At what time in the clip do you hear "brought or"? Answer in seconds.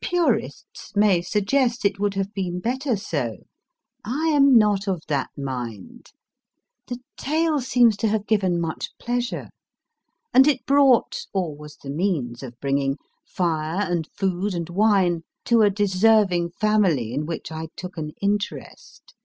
10.66-11.54